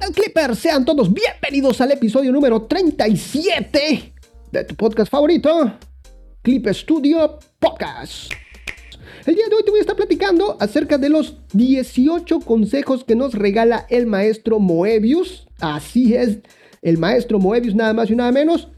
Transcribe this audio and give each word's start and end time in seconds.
tal 0.00 0.12
Clippers? 0.12 0.58
Sean 0.58 0.84
todos 0.84 1.12
bienvenidos 1.12 1.78
al 1.82 1.92
episodio 1.92 2.32
número 2.32 2.62
37 2.62 4.14
de 4.50 4.64
tu 4.64 4.74
podcast 4.74 5.10
favorito, 5.10 5.74
Clip 6.40 6.66
Studio 6.68 7.38
Podcast. 7.58 8.32
El 9.26 9.34
día 9.34 9.46
de 9.48 9.56
hoy 9.56 9.62
te 9.62 9.70
voy 9.70 9.78
a 9.78 9.82
estar 9.82 9.96
platicando 9.96 10.56
acerca 10.58 10.96
de 10.96 11.10
los 11.10 11.36
18 11.52 12.40
consejos 12.40 13.04
que 13.04 13.14
nos 13.14 13.34
regala 13.34 13.86
el 13.90 14.06
maestro 14.06 14.58
Moebius. 14.58 15.46
Así 15.60 16.14
es, 16.14 16.38
el 16.80 16.96
maestro 16.96 17.38
Moebius 17.38 17.74
nada 17.74 17.92
más 17.92 18.10
y 18.10 18.16
nada 18.16 18.32
menos 18.32 18.68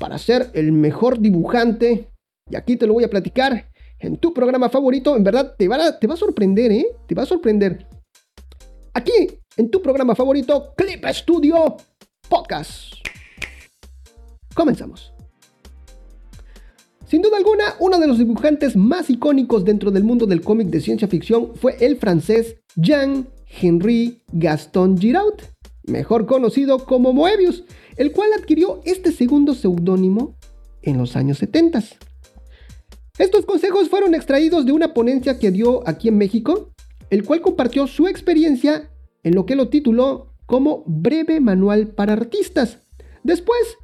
para 0.00 0.18
ser 0.18 0.50
el 0.54 0.72
mejor 0.72 1.20
dibujante. 1.20 2.10
Y 2.50 2.56
aquí 2.56 2.76
te 2.76 2.88
lo 2.88 2.94
voy 2.94 3.04
a 3.04 3.10
platicar 3.10 3.70
en 4.00 4.16
tu 4.16 4.34
programa 4.34 4.68
favorito. 4.68 5.14
En 5.14 5.22
verdad, 5.22 5.54
te 5.56 5.68
va 5.68 5.76
a, 5.76 5.98
te 6.00 6.08
va 6.08 6.14
a 6.14 6.16
sorprender, 6.16 6.72
¿eh? 6.72 6.86
Te 7.06 7.14
va 7.14 7.22
a 7.22 7.26
sorprender. 7.26 7.86
Aquí, 8.92 9.12
en 9.56 9.70
tu 9.70 9.80
programa 9.80 10.14
favorito, 10.14 10.74
Clip 10.76 11.04
Studio 11.08 11.76
Podcast. 12.28 12.94
Comenzamos. 14.54 15.12
Sin 17.06 17.22
duda 17.22 17.36
alguna, 17.36 17.74
uno 17.80 17.98
de 17.98 18.06
los 18.06 18.18
dibujantes 18.18 18.76
más 18.76 19.10
icónicos 19.10 19.64
dentro 19.64 19.90
del 19.90 20.04
mundo 20.04 20.26
del 20.26 20.40
cómic 20.40 20.68
de 20.68 20.80
ciencia 20.80 21.06
ficción 21.06 21.54
fue 21.54 21.76
el 21.80 21.96
francés 21.98 22.56
Jean-Henri 22.76 24.22
Gaston 24.32 24.98
Giraud, 24.98 25.34
mejor 25.84 26.26
conocido 26.26 26.84
como 26.84 27.12
Moebius, 27.12 27.64
el 27.96 28.10
cual 28.12 28.30
adquirió 28.36 28.80
este 28.84 29.12
segundo 29.12 29.54
seudónimo 29.54 30.34
en 30.82 30.98
los 30.98 31.14
años 31.14 31.38
70. 31.38 31.84
Estos 33.18 33.46
consejos 33.46 33.88
fueron 33.88 34.14
extraídos 34.14 34.66
de 34.66 34.72
una 34.72 34.92
ponencia 34.92 35.38
que 35.38 35.52
dio 35.52 35.86
aquí 35.86 36.08
en 36.08 36.18
México, 36.18 36.70
el 37.10 37.22
cual 37.22 37.42
compartió 37.42 37.86
su 37.86 38.08
experiencia 38.08 38.90
en 39.24 39.34
lo 39.34 39.46
que 39.46 39.56
lo 39.56 39.68
tituló 39.68 40.28
como 40.46 40.84
Breve 40.86 41.40
Manual 41.40 41.88
para 41.88 42.12
Artistas. 42.12 42.78
Después, 43.24 43.78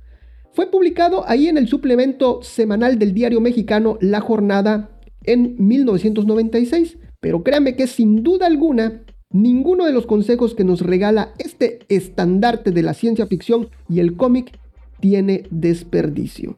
fue 0.53 0.71
publicado 0.71 1.29
ahí 1.29 1.49
en 1.49 1.57
el 1.57 1.69
suplemento 1.69 2.43
semanal 2.43 2.99
del 2.99 3.15
diario 3.15 3.41
mexicano 3.41 3.99
La 4.01 4.21
Jornada 4.21 4.91
en 5.25 5.57
1996, 5.59 6.99
pero 7.21 7.43
créanme 7.43 7.77
que 7.77 7.87
sin 7.87 8.23
duda 8.23 8.47
alguna, 8.47 9.03
ninguno 9.31 9.87
de 9.87 9.93
los 9.93 10.07
consejos 10.07 10.55
que 10.55 10.65
nos 10.65 10.81
regala 10.81 11.33
este 11.39 11.81
estandarte 11.89 12.73
de 12.73 12.83
la 12.83 12.95
ciencia 12.95 13.27
ficción 13.27 13.69
y 13.89 14.01
el 14.01 14.17
cómic 14.17 14.59
tiene 15.01 15.45
desperdicio. 15.51 16.57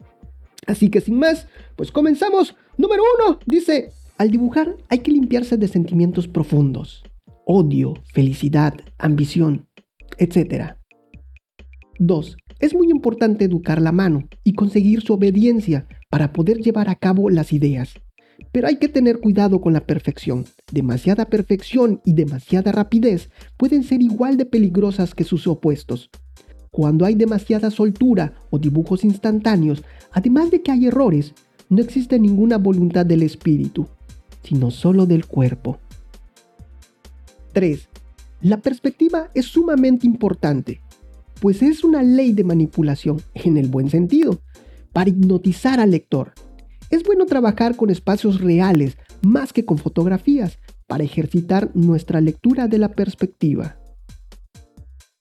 Así 0.66 0.88
que 0.88 1.00
sin 1.00 1.18
más, 1.18 1.48
pues 1.76 1.92
comenzamos. 1.92 2.56
Número 2.78 3.02
uno, 3.18 3.38
dice, 3.46 3.90
al 4.16 4.30
dibujar 4.30 4.76
hay 4.88 5.00
que 5.00 5.10
limpiarse 5.10 5.56
de 5.56 5.68
sentimientos 5.68 6.28
profundos, 6.28 7.04
odio, 7.44 7.94
felicidad, 8.12 8.74
ambición, 8.98 9.66
etc. 10.18 10.76
2. 11.98 12.36
Es 12.60 12.74
muy 12.74 12.90
importante 12.90 13.44
educar 13.44 13.80
la 13.80 13.92
mano 13.92 14.28
y 14.44 14.54
conseguir 14.54 15.02
su 15.02 15.14
obediencia 15.14 15.86
para 16.10 16.32
poder 16.32 16.58
llevar 16.58 16.88
a 16.88 16.94
cabo 16.94 17.30
las 17.30 17.52
ideas. 17.52 17.94
Pero 18.50 18.68
hay 18.68 18.76
que 18.76 18.88
tener 18.88 19.20
cuidado 19.20 19.60
con 19.60 19.72
la 19.72 19.86
perfección. 19.86 20.44
Demasiada 20.70 21.26
perfección 21.26 22.00
y 22.04 22.14
demasiada 22.14 22.72
rapidez 22.72 23.30
pueden 23.56 23.82
ser 23.82 24.02
igual 24.02 24.36
de 24.36 24.46
peligrosas 24.46 25.14
que 25.14 25.24
sus 25.24 25.46
opuestos. 25.46 26.10
Cuando 26.70 27.04
hay 27.04 27.14
demasiada 27.14 27.70
soltura 27.70 28.34
o 28.50 28.58
dibujos 28.58 29.04
instantáneos, 29.04 29.82
además 30.10 30.50
de 30.50 30.62
que 30.62 30.70
hay 30.70 30.86
errores, 30.86 31.34
no 31.68 31.82
existe 31.82 32.18
ninguna 32.18 32.58
voluntad 32.58 33.04
del 33.04 33.22
espíritu, 33.22 33.88
sino 34.42 34.70
solo 34.70 35.06
del 35.06 35.26
cuerpo. 35.26 35.78
3. 37.52 37.88
La 38.40 38.60
perspectiva 38.60 39.30
es 39.34 39.46
sumamente 39.46 40.06
importante, 40.06 40.80
pues 41.40 41.62
es 41.62 41.84
una 41.84 42.02
ley 42.02 42.32
de 42.32 42.44
manipulación, 42.44 43.20
en 43.34 43.56
el 43.56 43.68
buen 43.68 43.90
sentido, 43.90 44.40
para 44.92 45.10
hipnotizar 45.10 45.80
al 45.80 45.90
lector. 45.90 46.32
Es 46.90 47.02
bueno 47.04 47.26
trabajar 47.26 47.76
con 47.76 47.90
espacios 47.90 48.40
reales 48.40 48.96
más 49.22 49.52
que 49.52 49.64
con 49.64 49.78
fotografías 49.78 50.58
para 50.86 51.04
ejercitar 51.04 51.70
nuestra 51.74 52.20
lectura 52.20 52.68
de 52.68 52.78
la 52.78 52.90
perspectiva. 52.90 53.78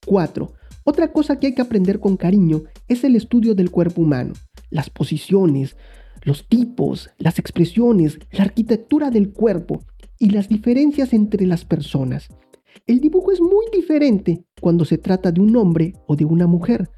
4. 0.06 0.52
Otra 0.84 1.12
cosa 1.12 1.38
que 1.38 1.46
hay 1.46 1.54
que 1.54 1.62
aprender 1.62 2.00
con 2.00 2.16
cariño 2.16 2.64
es 2.88 3.04
el 3.04 3.14
estudio 3.14 3.54
del 3.54 3.70
cuerpo 3.70 4.02
humano, 4.02 4.34
las 4.68 4.90
posiciones, 4.90 5.76
los 6.22 6.48
tipos, 6.48 7.10
las 7.18 7.38
expresiones, 7.38 8.18
la 8.32 8.44
arquitectura 8.44 9.10
del 9.10 9.32
cuerpo 9.32 9.84
y 10.18 10.30
las 10.30 10.48
diferencias 10.48 11.12
entre 11.12 11.46
las 11.46 11.64
personas. 11.64 12.28
El 12.86 13.00
dibujo 13.00 13.32
es 13.32 13.40
muy 13.40 13.66
diferente 13.72 14.44
cuando 14.60 14.84
se 14.84 14.98
trata 14.98 15.32
de 15.32 15.40
un 15.40 15.56
hombre 15.56 15.94
o 16.06 16.16
de 16.16 16.24
una 16.24 16.46
mujer, 16.46 16.90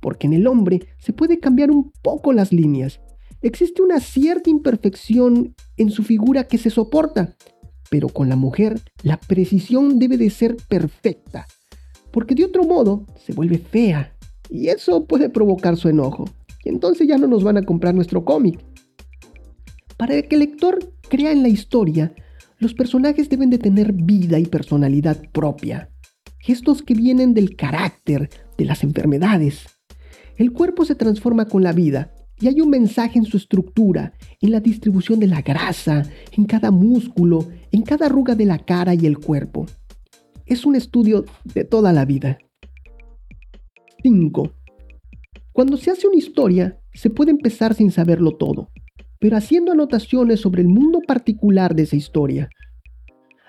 porque 0.00 0.26
en 0.26 0.32
el 0.32 0.46
hombre 0.46 0.80
se 0.98 1.12
puede 1.12 1.38
cambiar 1.40 1.70
un 1.70 1.92
poco 2.02 2.32
las 2.32 2.52
líneas. 2.52 3.00
Existe 3.40 3.82
una 3.82 4.00
cierta 4.00 4.50
imperfección 4.50 5.54
en 5.76 5.90
su 5.90 6.02
figura 6.02 6.44
que 6.44 6.58
se 6.58 6.70
soporta, 6.70 7.34
pero 7.90 8.08
con 8.08 8.28
la 8.28 8.36
mujer 8.36 8.80
la 9.02 9.18
precisión 9.18 9.98
debe 9.98 10.16
de 10.16 10.30
ser 10.30 10.56
perfecta 10.68 11.46
porque 12.12 12.34
de 12.34 12.44
otro 12.44 12.62
modo 12.62 13.06
se 13.16 13.32
vuelve 13.32 13.58
fea 13.58 14.14
y 14.48 14.68
eso 14.68 15.06
puede 15.06 15.30
provocar 15.30 15.76
su 15.76 15.88
enojo. 15.88 16.26
Y 16.64 16.68
entonces 16.68 17.08
ya 17.08 17.18
no 17.18 17.26
nos 17.26 17.42
van 17.42 17.56
a 17.56 17.62
comprar 17.62 17.94
nuestro 17.94 18.24
cómic. 18.24 18.60
Para 19.96 20.20
que 20.22 20.36
el 20.36 20.40
lector 20.40 20.92
crea 21.08 21.32
en 21.32 21.42
la 21.42 21.48
historia, 21.48 22.14
los 22.62 22.74
personajes 22.74 23.28
deben 23.28 23.50
de 23.50 23.58
tener 23.58 23.92
vida 23.92 24.38
y 24.38 24.46
personalidad 24.46 25.20
propia. 25.32 25.90
Gestos 26.38 26.82
que 26.82 26.94
vienen 26.94 27.34
del 27.34 27.56
carácter, 27.56 28.30
de 28.56 28.64
las 28.64 28.84
enfermedades. 28.84 29.66
El 30.36 30.52
cuerpo 30.52 30.84
se 30.84 30.94
transforma 30.94 31.46
con 31.46 31.62
la 31.62 31.72
vida 31.72 32.14
y 32.40 32.48
hay 32.48 32.60
un 32.60 32.70
mensaje 32.70 33.18
en 33.18 33.24
su 33.24 33.36
estructura, 33.36 34.14
en 34.40 34.52
la 34.52 34.60
distribución 34.60 35.20
de 35.20 35.26
la 35.26 35.42
grasa, 35.42 36.04
en 36.32 36.44
cada 36.44 36.70
músculo, 36.70 37.48
en 37.70 37.82
cada 37.82 38.06
arruga 38.06 38.34
de 38.34 38.46
la 38.46 38.58
cara 38.58 38.94
y 38.94 39.06
el 39.06 39.18
cuerpo 39.18 39.66
es 40.46 40.66
un 40.66 40.76
estudio 40.76 41.24
de 41.54 41.64
toda 41.64 41.92
la 41.92 42.04
vida. 42.04 42.38
5. 44.02 44.52
Cuando 45.52 45.76
se 45.76 45.90
hace 45.90 46.06
una 46.06 46.16
historia, 46.16 46.80
se 46.94 47.10
puede 47.10 47.30
empezar 47.30 47.74
sin 47.74 47.90
saberlo 47.90 48.36
todo, 48.36 48.70
pero 49.22 49.36
haciendo 49.36 49.70
anotaciones 49.70 50.40
sobre 50.40 50.62
el 50.62 50.68
mundo 50.68 51.00
particular 51.00 51.76
de 51.76 51.84
esa 51.84 51.94
historia. 51.94 52.50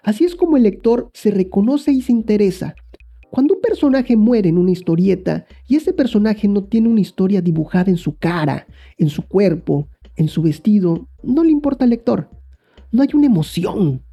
Así 0.04 0.24
es 0.24 0.36
como 0.36 0.56
el 0.56 0.62
lector 0.62 1.10
se 1.16 1.32
reconoce 1.32 1.92
y 1.92 2.04
se 2.04 2.12
interesa. 2.12 2.76
Cuando 3.32 3.56
un 3.56 3.62
personaje 3.62 4.16
muere 4.16 4.50
en 4.50 4.60
una 4.60 4.70
historieta 4.70 5.48
y 5.68 5.78
ese 5.78 5.92
personaje 5.92 6.48
no 6.48 6.66
tiene 6.66 6.90
una 6.90 7.02
historia 7.02 7.42
dibujada 7.42 7.90
en 7.90 7.98
su 7.98 8.16
cara, 8.18 8.68
en 9.00 9.10
su 9.10 9.24
cuerpo, 9.24 9.88
en 10.16 10.28
su 10.28 10.44
vestido, 10.44 11.08
no 11.24 11.44
le 11.44 11.50
importa 11.50 11.86
al 11.86 11.90
lector. 11.90 12.30
No 12.92 13.02
hay 13.02 13.10
una 13.16 13.26
emoción. 13.26 14.04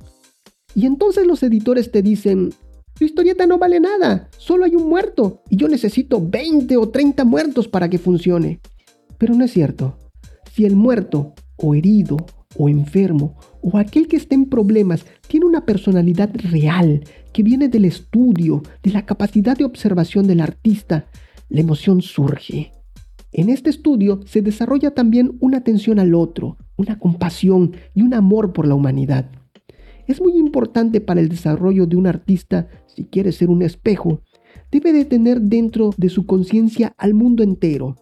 Y 0.74 0.86
entonces 0.86 1.26
los 1.26 1.42
editores 1.42 1.92
te 1.92 2.00
dicen, 2.00 2.54
tu 2.94 3.04
historieta 3.04 3.46
no 3.46 3.58
vale 3.58 3.80
nada, 3.80 4.30
solo 4.38 4.64
hay 4.64 4.76
un 4.76 4.88
muerto 4.88 5.42
y 5.50 5.58
yo 5.58 5.68
necesito 5.68 6.26
20 6.26 6.78
o 6.78 6.88
30 6.88 7.22
muertos 7.26 7.68
para 7.68 7.90
que 7.90 7.98
funcione. 7.98 8.60
Pero 9.18 9.34
no 9.34 9.44
es 9.44 9.52
cierto. 9.52 9.98
Si 10.52 10.64
el 10.64 10.74
muerto, 10.74 11.34
o 11.62 11.74
herido, 11.74 12.16
o 12.56 12.68
enfermo, 12.68 13.36
o 13.62 13.78
aquel 13.78 14.08
que 14.08 14.16
esté 14.16 14.34
en 14.34 14.46
problemas, 14.46 15.04
tiene 15.28 15.46
una 15.46 15.64
personalidad 15.64 16.30
real 16.50 17.04
que 17.32 17.42
viene 17.42 17.68
del 17.68 17.84
estudio, 17.84 18.62
de 18.82 18.90
la 18.90 19.06
capacidad 19.06 19.56
de 19.56 19.64
observación 19.64 20.26
del 20.26 20.40
artista, 20.40 21.06
la 21.48 21.60
emoción 21.60 22.02
surge. 22.02 22.72
En 23.32 23.48
este 23.48 23.70
estudio 23.70 24.20
se 24.26 24.42
desarrolla 24.42 24.92
también 24.92 25.36
una 25.40 25.58
atención 25.58 25.98
al 26.00 26.14
otro, 26.14 26.56
una 26.76 26.98
compasión 26.98 27.72
y 27.94 28.02
un 28.02 28.14
amor 28.14 28.52
por 28.52 28.66
la 28.66 28.74
humanidad. 28.74 29.30
Es 30.08 30.20
muy 30.20 30.36
importante 30.36 31.00
para 31.00 31.20
el 31.20 31.28
desarrollo 31.28 31.86
de 31.86 31.96
un 31.96 32.08
artista, 32.08 32.68
si 32.86 33.04
quiere 33.04 33.30
ser 33.30 33.50
un 33.50 33.62
espejo, 33.62 34.22
debe 34.72 34.92
de 34.92 35.04
tener 35.04 35.40
dentro 35.40 35.90
de 35.96 36.08
su 36.08 36.26
conciencia 36.26 36.92
al 36.98 37.14
mundo 37.14 37.44
entero, 37.44 37.96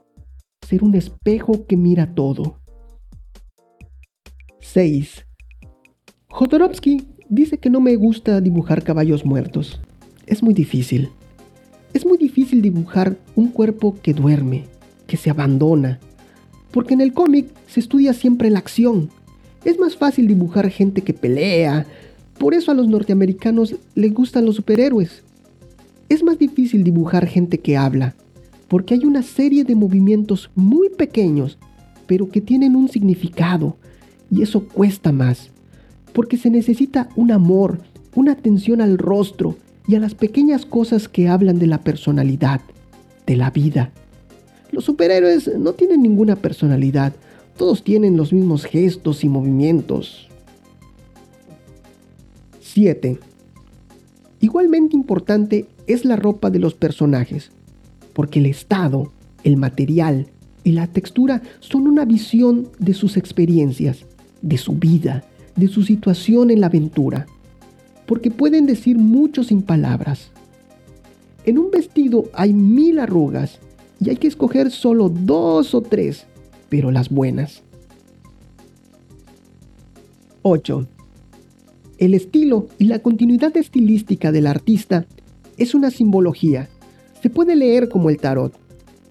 ser 0.67 0.83
un 0.83 0.95
espejo 0.95 1.67
que 1.67 1.77
mira 1.77 2.15
todo. 2.15 2.61
6. 4.61 5.27
Jodorowsky 6.29 7.07
dice 7.29 7.59
que 7.59 7.71
no 7.71 7.81
me 7.81 7.97
gusta 7.97 8.41
dibujar 8.41 8.83
caballos 8.83 9.25
muertos. 9.25 9.81
Es 10.27 10.43
muy 10.43 10.55
difícil. 10.55 11.11
Es 11.95 12.05
muy 12.05 12.19
difícil 12.19 12.63
dibujar 12.63 13.17
un 13.35 13.49
cuerpo 13.49 13.97
que 14.03 14.13
duerme, 14.13 14.65
que 15.07 15.17
se 15.17 15.31
abandona, 15.31 16.01
porque 16.71 16.95
en 16.95 17.01
el 17.01 17.13
cómic 17.13 17.47
se 17.67 17.81
estudia 17.81 18.13
siempre 18.13 18.51
la 18.51 18.59
acción, 18.59 19.11
es 19.65 19.79
más 19.79 19.97
fácil 19.97 20.27
dibujar 20.27 20.71
gente 20.71 21.03
que 21.03 21.13
pelea. 21.13 21.87
Por 22.39 22.55
eso 22.55 22.71
a 22.71 22.75
los 22.75 22.89
norteamericanos 22.89 23.75
les 23.95 24.15
gustan 24.15 24.45
los 24.45 24.57
superhéroes. 24.57 25.25
Es 26.09 26.23
más 26.23 26.39
difícil 26.39 26.85
dibujar 26.85 27.27
gente 27.27 27.59
que 27.59 27.77
habla, 27.77 28.15
porque 28.69 28.95
hay 28.95 29.05
una 29.05 29.23
serie 29.23 29.65
de 29.65 29.75
movimientos 29.75 30.51
muy 30.55 30.89
pequeños, 30.91 31.59
pero 32.07 32.31
que 32.31 32.41
tienen 32.41 32.77
un 32.77 32.89
significado, 32.89 33.77
y 34.31 34.43
eso 34.43 34.65
cuesta 34.65 35.13
más, 35.13 35.51
porque 36.13 36.37
se 36.37 36.51
necesita 36.51 37.09
un 37.17 37.33
amor, 37.33 37.81
una 38.15 38.33
atención 38.33 38.81
al 38.81 38.99
rostro, 38.99 39.57
y 39.89 39.95
a 39.95 40.01
las 40.01 40.15
pequeñas 40.15 40.67
cosas 40.67 41.09
que 41.09 41.29
hablan 41.29 41.59
de 41.59 41.67
la 41.67 41.81
personalidad, 41.81 42.61
de 43.27 43.37
la 43.37 43.51
vida. 43.51 43.91
Los 44.71 44.85
superhéroes 44.85 45.51
no 45.59 45.73
tienen 45.73 46.03
ninguna 46.03 46.37
personalidad, 46.37 47.15
todos 47.57 47.83
tienen 47.83 48.19
los 48.19 48.33
mismos 48.33 48.67
gestos 48.67 49.25
y 49.25 49.31
movimientos. 49.31 50.29
7. 52.61 53.19
Igualmente 54.41 54.95
importante 54.95 55.67
es 55.87 56.05
la 56.05 56.17
ropa 56.17 56.51
de 56.51 56.59
los 56.59 56.75
personajes, 56.75 57.51
porque 58.13 58.41
el 58.41 58.47
estado, 58.47 59.11
el 59.43 59.57
material 59.57 60.27
y 60.65 60.73
la 60.73 60.87
textura 60.87 61.41
son 61.61 61.89
una 61.89 62.05
visión 62.05 62.69
de 62.79 62.93
sus 62.93 63.17
experiencias, 63.17 64.05
de 64.43 64.59
su 64.59 64.73
vida, 64.73 65.25
de 65.57 65.69
su 65.69 65.83
situación 65.83 66.51
en 66.51 66.61
la 66.61 66.67
aventura, 66.67 67.27
porque 68.07 68.31
pueden 68.31 68.67
decir 68.67 68.99
mucho 68.99 69.45
sin 69.45 69.63
palabras. 69.63 70.31
En 71.45 71.59
un 71.59 71.71
vestido 71.71 72.25
hay 72.33 72.53
mil 72.53 72.99
arrugas 72.99 73.59
y 74.01 74.11
hay 74.11 74.17
que 74.17 74.29
escoger 74.29 74.71
solo 74.71 75.09
dos 75.09 75.75
o 75.75 75.81
tres, 75.81 76.27
pero 76.69 76.91
las 76.91 77.09
buenas. 77.09 77.63
8. 80.43 80.87
El 81.99 82.15
estilo 82.15 82.69
y 82.79 82.85
la 82.85 83.01
continuidad 83.01 83.57
estilística 83.57 84.31
del 84.33 84.47
artista 84.47 85.07
es 85.57 85.75
una 85.75 85.91
simbología. 85.91 86.69
Se 87.21 87.29
puede 87.29 87.57
leer 87.57 87.89
como 87.89 88.09
el 88.09 88.19
tarot. 88.19 88.55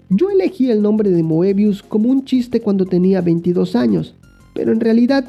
Yo 0.08 0.30
elegí 0.30 0.70
el 0.70 0.80
nombre 0.80 1.10
de 1.10 1.22
Moebius 1.22 1.82
como 1.82 2.08
un 2.08 2.24
chiste 2.24 2.60
cuando 2.60 2.86
tenía 2.86 3.20
22 3.20 3.76
años, 3.76 4.14
pero 4.58 4.72
en 4.72 4.80
realidad 4.80 5.24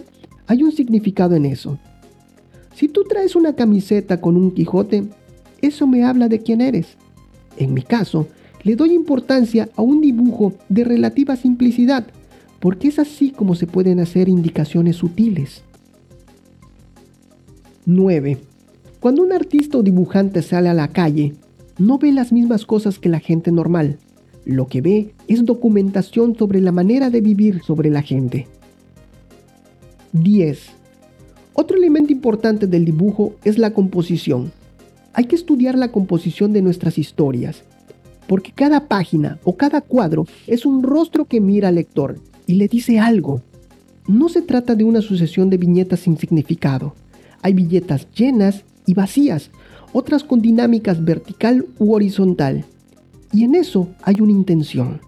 hay 0.48 0.64
un 0.64 0.72
significado 0.72 1.36
en 1.36 1.46
eso. 1.46 1.78
Si 2.74 2.88
tú 2.88 3.04
traes 3.04 3.36
una 3.36 3.54
camiseta 3.54 4.20
con 4.20 4.36
un 4.36 4.56
Quijote, 4.56 5.04
eso 5.62 5.86
me 5.86 6.04
habla 6.04 6.28
de 6.30 6.40
quién 6.40 6.62
eres. 6.62 6.98
En 7.56 7.76
mi 7.76 7.84
caso, 7.84 8.28
le 8.64 8.76
doy 8.76 8.92
importancia 8.92 9.70
a 9.76 9.84
un 9.84 10.02
dibujo 10.02 10.54
de 10.68 10.84
relativa 10.84 11.36
simplicidad, 11.36 12.08
porque 12.60 12.88
es 12.88 12.98
así 12.98 13.30
como 13.30 13.54
se 13.54 13.68
pueden 13.68 14.00
hacer 14.00 14.30
indicaciones 14.30 14.96
sutiles. 14.96 15.62
9. 17.86 18.40
Cuando 19.00 19.22
un 19.22 19.32
artista 19.32 19.78
o 19.78 19.84
dibujante 19.84 20.42
sale 20.42 20.70
a 20.70 20.74
la 20.74 20.88
calle, 20.88 21.36
no 21.78 22.00
ve 22.00 22.12
las 22.14 22.32
mismas 22.32 22.66
cosas 22.66 22.98
que 22.98 23.10
la 23.10 23.20
gente 23.20 23.52
normal. 23.52 24.00
Lo 24.44 24.66
que 24.66 24.82
ve 24.82 25.14
es 25.28 25.46
documentación 25.46 26.36
sobre 26.36 26.62
la 26.62 26.72
manera 26.72 27.12
de 27.12 27.22
vivir 27.22 27.62
sobre 27.62 27.92
la 27.92 28.02
gente. 28.02 28.48
10. 30.14 30.70
Otro 31.54 31.78
elemento 31.78 32.12
importante 32.12 32.68
del 32.68 32.86
dibujo 32.86 33.36
es 33.44 33.58
la 33.58 33.72
composición. 33.72 34.52
Hay 35.14 35.26
que 35.26 35.36
estudiar 35.36 35.78
la 35.78 35.92
composición 35.92 36.54
de 36.54 36.62
nuestras 36.62 36.98
historias, 36.98 37.64
porque 38.28 38.52
cada 38.52 38.88
página 38.88 39.40
o 39.44 39.58
cada 39.58 39.82
cuadro 39.82 40.26
es 40.48 40.66
un 40.66 40.84
rostro 40.84 41.26
que 41.26 41.42
mira 41.42 41.68
al 41.68 41.76
lector 41.76 42.20
y 42.48 42.54
le 42.56 42.68
dice 42.68 43.00
algo. 43.00 43.42
No 44.08 44.30
se 44.30 44.42
trata 44.42 44.76
de 44.76 44.84
una 44.84 45.02
sucesión 45.02 45.50
de 45.50 45.58
viñetas 45.58 46.02
sin 46.02 46.18
significado. 46.18 46.96
Hay 47.42 47.54
viñetas 47.54 48.08
llenas 48.12 48.64
y 48.86 48.94
vacías, 48.94 49.52
otras 49.94 50.24
con 50.24 50.42
dinámicas 50.42 51.04
vertical 51.04 51.66
u 51.78 51.94
horizontal. 51.94 52.66
Y 53.32 53.44
en 53.44 53.56
eso 53.56 53.90
hay 54.04 54.16
una 54.22 54.32
intención. 54.32 55.02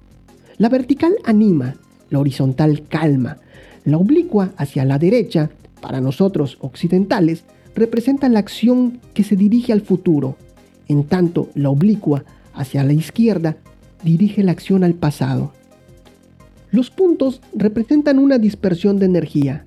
La 0.58 0.70
vertical 0.70 1.14
anima, 1.24 1.76
la 2.10 2.20
horizontal 2.20 2.84
calma, 2.88 3.38
la 3.84 3.98
oblicua 3.98 4.52
hacia 4.58 4.86
la 4.86 5.00
derecha, 5.00 5.50
para 5.82 6.02
nosotros 6.02 6.58
occidentales, 6.62 7.44
representa 7.76 8.30
la 8.30 8.40
acción 8.40 9.00
que 9.14 9.24
se 9.24 9.36
dirige 9.36 9.74
al 9.74 9.82
futuro, 9.82 10.38
en 10.88 11.04
tanto 11.04 11.50
la 11.56 11.70
oblicua 11.70 12.24
hacia 12.54 12.84
la 12.84 12.94
izquierda 12.94 13.58
dirige 14.04 14.44
la 14.44 14.52
acción 14.52 14.84
al 14.84 14.94
pasado. 14.94 15.54
Los 16.72 16.90
puntos 16.90 17.42
representan 17.54 18.20
una 18.20 18.38
dispersión 18.38 18.98
de 18.98 19.06
energía. 19.06 19.66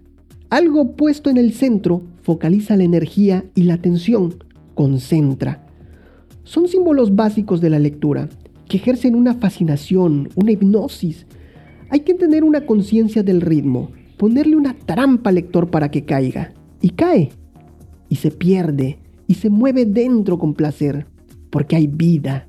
Algo 0.51 0.93
puesto 0.93 1.31
en 1.31 1.37
el 1.37 1.53
centro 1.53 2.03
focaliza 2.23 2.77
la 2.77 2.85
energía 2.85 3.45
y 3.55 3.65
la 3.65 3.75
atención 3.75 4.37
concentra. 4.75 5.67
Son 6.45 6.69
símbolos 6.69 7.15
básicos 7.15 7.61
de 7.61 7.71
la 7.71 7.79
lectura 7.79 8.29
que 8.69 8.77
ejercen 8.77 9.15
una 9.15 9.35
fascinación, 9.35 10.31
una 10.35 10.53
hipnosis. 10.53 11.27
Hay 11.91 12.01
que 12.01 12.15
tener 12.15 12.45
una 12.45 12.67
conciencia 12.67 13.23
del 13.23 13.41
ritmo, 13.41 13.91
ponerle 14.17 14.57
una 14.57 14.75
trampa 14.75 15.31
al 15.31 15.37
lector 15.37 15.71
para 15.71 15.91
que 15.91 16.05
caiga. 16.05 16.53
Y 16.81 16.91
cae. 16.91 17.31
Y 18.09 18.17
se 18.17 18.31
pierde. 18.31 18.99
Y 19.27 19.35
se 19.35 19.51
mueve 19.51 19.85
dentro 19.85 20.39
con 20.39 20.55
placer. 20.55 21.07
Porque 21.51 21.77
hay 21.77 21.87
vida, 21.87 22.49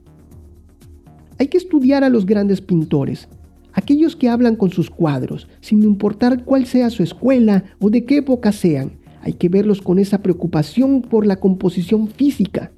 hay 1.37 1.47
que 1.47 1.57
estudiar 1.57 2.03
a 2.03 2.09
los 2.09 2.25
grandes 2.25 2.61
pintores, 2.61 3.27
aquellos 3.73 4.15
que 4.15 4.29
hablan 4.29 4.55
con 4.55 4.71
sus 4.71 4.89
cuadros, 4.89 5.49
sin 5.59 5.83
importar 5.83 6.45
cuál 6.45 6.65
sea 6.65 6.89
su 6.89 7.03
escuela 7.03 7.65
o 7.79 7.89
de 7.89 8.05
qué 8.05 8.17
época 8.17 8.53
sean. 8.53 8.93
Hay 9.21 9.33
que 9.33 9.49
verlos 9.49 9.81
con 9.81 9.99
esa 9.99 10.21
preocupación 10.21 11.01
por 11.01 11.25
la 11.25 11.35
composición 11.37 12.07
física, 12.07 12.71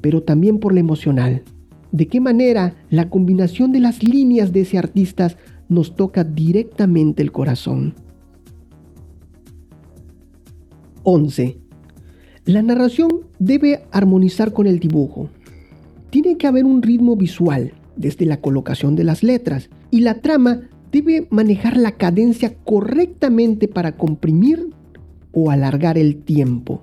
pero 0.00 0.22
también 0.22 0.60
por 0.60 0.72
la 0.72 0.80
emocional. 0.80 1.42
De 1.92 2.06
qué 2.06 2.20
manera 2.20 2.74
la 2.88 3.10
combinación 3.10 3.72
de 3.72 3.80
las 3.80 4.02
líneas 4.02 4.52
de 4.52 4.62
ese 4.62 4.78
artista 4.78 5.36
nos 5.68 5.94
toca 5.94 6.24
directamente 6.24 7.22
el 7.22 7.32
corazón. 7.32 7.94
11. 11.02 11.58
La 12.44 12.62
narración 12.62 13.10
debe 13.38 13.84
armonizar 13.90 14.52
con 14.52 14.66
el 14.66 14.78
dibujo. 14.78 15.28
Tiene 16.10 16.36
que 16.36 16.46
haber 16.46 16.64
un 16.64 16.82
ritmo 16.82 17.16
visual, 17.16 17.72
desde 17.96 18.26
la 18.26 18.40
colocación 18.40 18.96
de 18.96 19.04
las 19.04 19.22
letras 19.22 19.68
y 19.90 20.00
la 20.00 20.14
trama 20.14 20.62
debe 20.90 21.26
manejar 21.30 21.76
la 21.76 21.92
cadencia 21.92 22.54
correctamente 22.64 23.68
para 23.68 23.96
comprimir 23.96 24.70
o 25.32 25.50
alargar 25.50 25.98
el 25.98 26.16
tiempo. 26.16 26.82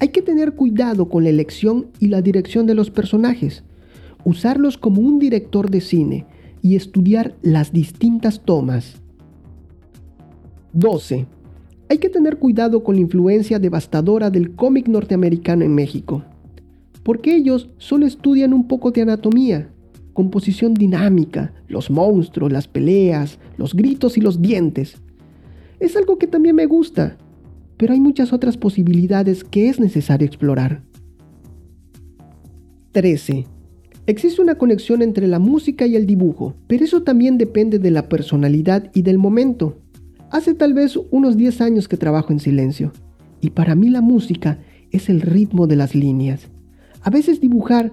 Hay 0.00 0.08
que 0.08 0.22
tener 0.22 0.54
cuidado 0.54 1.08
con 1.08 1.24
la 1.24 1.30
elección 1.30 1.88
y 2.00 2.08
la 2.08 2.22
dirección 2.22 2.66
de 2.66 2.74
los 2.74 2.90
personajes, 2.90 3.64
usarlos 4.24 4.78
como 4.78 5.00
un 5.00 5.18
director 5.18 5.70
de 5.70 5.80
cine 5.80 6.26
y 6.62 6.76
estudiar 6.76 7.36
las 7.42 7.72
distintas 7.72 8.42
tomas. 8.44 8.96
12. 10.72 11.26
Hay 11.88 11.98
que 11.98 12.08
tener 12.08 12.38
cuidado 12.38 12.84
con 12.84 12.96
la 12.96 13.00
influencia 13.00 13.58
devastadora 13.58 14.30
del 14.30 14.54
cómic 14.54 14.88
norteamericano 14.88 15.64
en 15.64 15.74
México, 15.74 16.24
porque 17.02 17.34
ellos 17.34 17.70
solo 17.78 18.06
estudian 18.06 18.52
un 18.52 18.68
poco 18.68 18.90
de 18.90 19.02
anatomía 19.02 19.70
composición 20.18 20.74
dinámica, 20.74 21.52
los 21.68 21.92
monstruos, 21.92 22.50
las 22.50 22.66
peleas, 22.66 23.38
los 23.56 23.72
gritos 23.72 24.18
y 24.18 24.20
los 24.20 24.42
dientes. 24.42 24.96
Es 25.78 25.94
algo 25.96 26.18
que 26.18 26.26
también 26.26 26.56
me 26.56 26.66
gusta, 26.66 27.16
pero 27.76 27.92
hay 27.92 28.00
muchas 28.00 28.32
otras 28.32 28.56
posibilidades 28.56 29.44
que 29.44 29.68
es 29.68 29.78
necesario 29.78 30.26
explorar. 30.26 30.82
13. 32.90 33.46
Existe 34.06 34.42
una 34.42 34.56
conexión 34.56 35.02
entre 35.02 35.28
la 35.28 35.38
música 35.38 35.86
y 35.86 35.94
el 35.94 36.04
dibujo, 36.04 36.56
pero 36.66 36.84
eso 36.84 37.04
también 37.04 37.38
depende 37.38 37.78
de 37.78 37.92
la 37.92 38.08
personalidad 38.08 38.90
y 38.94 39.02
del 39.02 39.18
momento. 39.18 39.78
Hace 40.30 40.52
tal 40.52 40.74
vez 40.74 40.98
unos 41.10 41.38
10 41.38 41.62
años 41.62 41.88
que 41.88 41.96
trabajo 41.96 42.32
en 42.32 42.38
silencio, 42.38 42.92
y 43.40 43.50
para 43.50 43.74
mí 43.74 43.88
la 43.88 44.02
música 44.02 44.58
es 44.90 45.08
el 45.08 45.22
ritmo 45.22 45.66
de 45.66 45.76
las 45.76 45.94
líneas. 45.94 46.48
A 47.02 47.08
veces 47.08 47.40
dibujar 47.40 47.92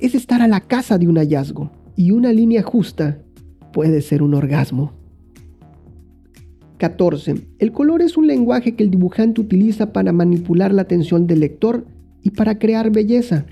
es 0.00 0.16
estar 0.16 0.42
a 0.42 0.48
la 0.48 0.60
casa 0.60 0.98
de 0.98 1.06
un 1.06 1.16
hallazgo 1.16 1.70
y 1.94 2.10
una 2.10 2.32
línea 2.32 2.62
justa 2.62 3.22
puede 3.72 4.02
ser 4.02 4.22
un 4.22 4.34
orgasmo. 4.34 4.92
14. 6.78 7.36
El 7.60 7.70
color 7.70 8.02
es 8.02 8.16
un 8.16 8.26
lenguaje 8.26 8.74
que 8.74 8.82
el 8.82 8.90
dibujante 8.90 9.40
utiliza 9.40 9.92
para 9.92 10.12
manipular 10.12 10.74
la 10.74 10.82
atención 10.82 11.28
del 11.28 11.40
lector 11.40 11.86
y 12.22 12.30
para 12.30 12.58
crear 12.58 12.90
belleza. 12.90 13.46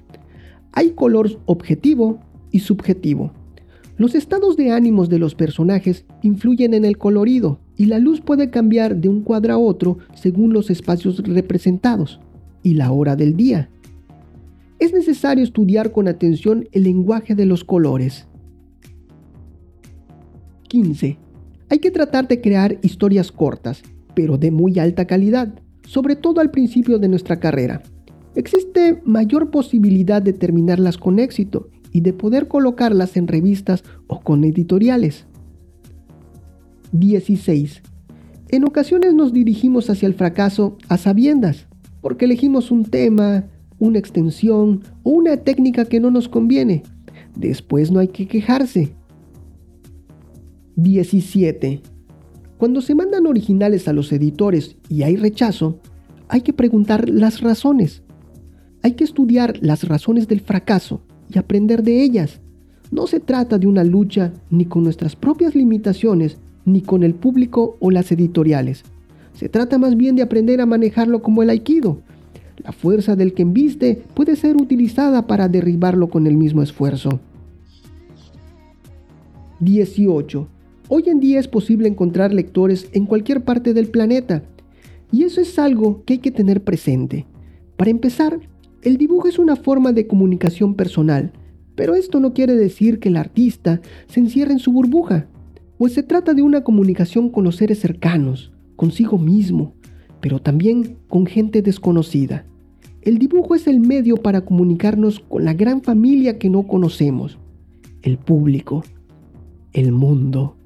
Hay 0.72 0.90
color 0.90 1.38
objetivo 1.44 2.18
y 2.50 2.60
subjetivo. 2.60 3.32
Los 3.96 4.16
estados 4.16 4.56
de 4.56 4.72
ánimos 4.72 5.08
de 5.08 5.18
los 5.18 5.36
personajes 5.36 6.04
influyen 6.22 6.74
en 6.74 6.84
el 6.84 6.98
colorido 6.98 7.60
y 7.78 7.86
la 7.86 7.98
luz 7.98 8.20
puede 8.20 8.50
cambiar 8.50 8.96
de 8.96 9.08
un 9.08 9.22
cuadro 9.22 9.54
a 9.54 9.58
otro 9.58 9.96
según 10.14 10.52
los 10.52 10.68
espacios 10.68 11.22
representados 11.22 12.20
y 12.62 12.74
la 12.74 12.92
hora 12.92 13.16
del 13.16 13.34
día 13.34 13.70
es 14.78 14.92
necesario 14.92 15.42
estudiar 15.42 15.92
con 15.92 16.08
atención 16.08 16.68
el 16.72 16.84
lenguaje 16.84 17.34
de 17.34 17.46
los 17.46 17.64
colores. 17.64 18.26
15. 20.68 21.18
Hay 21.70 21.78
que 21.78 21.90
tratar 21.90 22.28
de 22.28 22.40
crear 22.40 22.78
historias 22.82 23.32
cortas, 23.32 23.82
pero 24.14 24.38
de 24.38 24.50
muy 24.50 24.78
alta 24.78 25.06
calidad, 25.06 25.52
sobre 25.84 26.16
todo 26.16 26.40
al 26.40 26.50
principio 26.50 26.98
de 26.98 27.08
nuestra 27.08 27.40
carrera. 27.40 27.82
Existe 28.34 29.00
mayor 29.04 29.50
posibilidad 29.50 30.22
de 30.22 30.32
terminarlas 30.32 30.96
con 30.96 31.18
éxito 31.18 31.70
y 31.92 32.02
de 32.02 32.12
poder 32.12 32.46
colocarlas 32.46 33.16
en 33.16 33.26
revistas 33.26 33.82
o 34.06 34.20
con 34.20 34.44
editoriales. 34.44 35.26
16. 36.92 37.82
En 38.48 38.64
ocasiones 38.64 39.14
nos 39.14 39.32
dirigimos 39.32 39.90
hacia 39.90 40.06
el 40.06 40.14
fracaso 40.14 40.78
a 40.88 40.96
sabiendas, 40.96 41.66
porque 42.00 42.24
elegimos 42.24 42.70
un 42.70 42.84
tema, 42.84 43.44
una 43.78 43.98
extensión 43.98 44.82
o 45.02 45.10
una 45.10 45.36
técnica 45.36 45.84
que 45.84 46.00
no 46.00 46.10
nos 46.10 46.28
conviene. 46.28 46.82
Después 47.36 47.90
no 47.90 48.00
hay 48.00 48.08
que 48.08 48.26
quejarse. 48.26 48.94
17. 50.76 51.82
Cuando 52.56 52.80
se 52.80 52.94
mandan 52.94 53.26
originales 53.26 53.86
a 53.86 53.92
los 53.92 54.10
editores 54.12 54.76
y 54.88 55.02
hay 55.02 55.16
rechazo, 55.16 55.80
hay 56.28 56.40
que 56.40 56.52
preguntar 56.52 57.08
las 57.08 57.40
razones. 57.40 58.02
Hay 58.82 58.92
que 58.92 59.04
estudiar 59.04 59.58
las 59.60 59.86
razones 59.86 60.28
del 60.28 60.40
fracaso 60.40 61.02
y 61.32 61.38
aprender 61.38 61.82
de 61.82 62.02
ellas. 62.02 62.40
No 62.90 63.06
se 63.06 63.20
trata 63.20 63.58
de 63.58 63.66
una 63.66 63.84
lucha 63.84 64.32
ni 64.50 64.64
con 64.64 64.84
nuestras 64.84 65.14
propias 65.14 65.54
limitaciones, 65.54 66.38
ni 66.68 66.82
con 66.82 67.02
el 67.02 67.14
público 67.14 67.76
o 67.80 67.90
las 67.90 68.12
editoriales. 68.12 68.84
Se 69.34 69.48
trata 69.48 69.78
más 69.78 69.96
bien 69.96 70.16
de 70.16 70.22
aprender 70.22 70.60
a 70.60 70.66
manejarlo 70.66 71.22
como 71.22 71.42
el 71.42 71.50
aikido. 71.50 72.00
La 72.64 72.72
fuerza 72.72 73.16
del 73.16 73.34
que 73.34 73.42
embiste 73.42 74.02
puede 74.14 74.36
ser 74.36 74.56
utilizada 74.56 75.26
para 75.26 75.48
derribarlo 75.48 76.08
con 76.08 76.26
el 76.26 76.36
mismo 76.36 76.62
esfuerzo. 76.62 77.20
18. 79.60 80.48
Hoy 80.88 81.04
en 81.06 81.20
día 81.20 81.40
es 81.40 81.48
posible 81.48 81.88
encontrar 81.88 82.32
lectores 82.32 82.88
en 82.92 83.06
cualquier 83.06 83.44
parte 83.44 83.74
del 83.74 83.88
planeta, 83.88 84.42
y 85.12 85.24
eso 85.24 85.40
es 85.40 85.58
algo 85.58 86.02
que 86.04 86.14
hay 86.14 86.18
que 86.18 86.30
tener 86.30 86.62
presente. 86.62 87.26
Para 87.76 87.90
empezar, 87.90 88.40
el 88.82 88.96
dibujo 88.96 89.28
es 89.28 89.38
una 89.38 89.56
forma 89.56 89.92
de 89.92 90.06
comunicación 90.06 90.74
personal, 90.74 91.32
pero 91.74 91.94
esto 91.94 92.20
no 92.20 92.32
quiere 92.32 92.54
decir 92.54 92.98
que 92.98 93.08
el 93.08 93.16
artista 93.16 93.80
se 94.08 94.20
encierre 94.20 94.52
en 94.52 94.58
su 94.58 94.72
burbuja, 94.72 95.26
pues 95.78 95.94
se 95.94 96.02
trata 96.02 96.34
de 96.34 96.42
una 96.42 96.64
comunicación 96.64 97.30
con 97.30 97.44
los 97.44 97.56
seres 97.56 97.78
cercanos, 97.78 98.52
consigo 98.74 99.16
mismo, 99.16 99.74
pero 100.20 100.40
también 100.40 100.98
con 101.08 101.24
gente 101.24 101.62
desconocida. 101.62 102.44
El 103.02 103.18
dibujo 103.18 103.54
es 103.54 103.68
el 103.68 103.78
medio 103.78 104.16
para 104.16 104.40
comunicarnos 104.40 105.20
con 105.20 105.44
la 105.44 105.54
gran 105.54 105.80
familia 105.82 106.38
que 106.38 106.50
no 106.50 106.66
conocemos, 106.66 107.38
el 108.02 108.18
público, 108.18 108.82
el 109.72 109.92
mundo. 109.92 110.56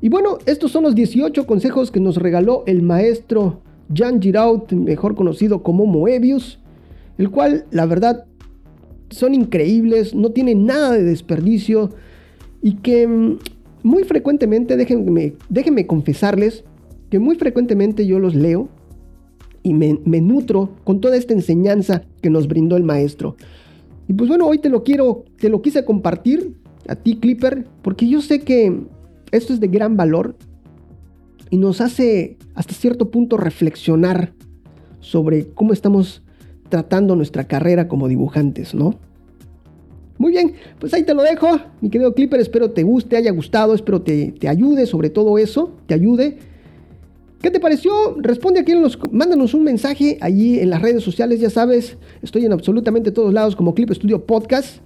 Y 0.00 0.08
bueno, 0.08 0.38
estos 0.44 0.72
son 0.72 0.82
los 0.82 0.96
18 0.96 1.46
consejos 1.46 1.92
que 1.92 2.00
nos 2.00 2.16
regaló 2.16 2.64
el 2.66 2.82
maestro 2.82 3.62
Jean 3.88 4.20
Giraud, 4.20 4.70
mejor 4.72 5.14
conocido 5.14 5.62
como 5.62 5.86
Moebius, 5.86 6.58
el 7.16 7.30
cual 7.30 7.64
la 7.70 7.86
verdad 7.86 8.26
son 9.10 9.34
increíbles, 9.34 10.14
no 10.14 10.32
tienen 10.32 10.66
nada 10.66 10.90
de 10.90 11.04
desperdicio 11.04 11.90
y 12.64 12.76
que 12.76 13.06
mm, 13.06 13.38
muy 13.82 14.04
frecuentemente, 14.04 14.78
déjenme, 14.78 15.34
déjenme 15.50 15.86
confesarles, 15.86 16.64
que 17.10 17.18
muy 17.18 17.36
frecuentemente 17.36 18.06
yo 18.06 18.18
los 18.18 18.34
leo 18.34 18.70
y 19.62 19.74
me, 19.74 20.00
me, 20.06 20.22
nutro 20.22 20.70
con 20.82 21.02
toda 21.02 21.18
esta 21.18 21.34
enseñanza 21.34 22.02
que 22.22 22.30
nos 22.30 22.48
brindó 22.48 22.76
el 22.76 22.82
maestro. 22.82 23.36
Y 24.08 24.14
pues 24.14 24.28
bueno, 24.28 24.46
hoy 24.46 24.58
te 24.58 24.70
lo 24.70 24.82
quiero, 24.82 25.24
te 25.38 25.50
lo 25.50 25.60
quise 25.60 25.84
compartir 25.84 26.54
a 26.88 26.96
ti, 26.96 27.16
Clipper, 27.16 27.66
porque 27.82 28.08
yo 28.08 28.22
sé 28.22 28.40
que 28.40 28.80
esto 29.30 29.52
es 29.52 29.60
de 29.60 29.68
gran 29.68 29.98
valor 29.98 30.34
y 31.50 31.58
nos 31.58 31.82
hace 31.82 32.38
hasta 32.54 32.72
cierto 32.72 33.10
punto 33.10 33.36
reflexionar 33.36 34.32
sobre 35.00 35.48
cómo 35.48 35.74
estamos 35.74 36.22
tratando 36.70 37.14
nuestra 37.14 37.44
carrera 37.44 37.88
como 37.88 38.08
dibujantes, 38.08 38.74
¿no? 38.74 38.98
Muy 40.16 40.30
bien, 40.30 40.54
pues 40.78 40.94
ahí 40.94 41.02
te 41.02 41.12
lo 41.12 41.22
dejo, 41.22 41.58
mi 41.80 41.90
querido 41.90 42.14
Clipper, 42.14 42.40
espero 42.40 42.70
te 42.70 42.84
guste, 42.84 43.16
haya 43.16 43.32
gustado, 43.32 43.74
espero 43.74 44.02
te, 44.02 44.32
te 44.32 44.48
ayude 44.48 44.86
sobre 44.86 45.10
todo 45.10 45.38
eso, 45.38 45.72
te 45.86 45.94
ayude. 45.94 46.38
¿Qué 47.42 47.50
te 47.50 47.60
pareció? 47.60 47.92
Responde 48.18 48.60
aquí 48.60 48.72
en 48.72 48.80
los... 48.80 48.98
Mándanos 49.10 49.52
un 49.52 49.64
mensaje 49.64 50.16
allí 50.20 50.60
en 50.60 50.70
las 50.70 50.80
redes 50.80 51.02
sociales, 51.02 51.40
ya 51.40 51.50
sabes, 51.50 51.98
estoy 52.22 52.46
en 52.46 52.52
absolutamente 52.52 53.10
todos 53.10 53.34
lados 53.34 53.54
como 53.56 53.74
Clip 53.74 53.90
Studio 53.90 54.24
Podcast. 54.24 54.78